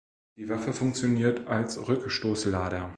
[0.35, 2.89] Die Waffe funktioniert als Rückstoßlader.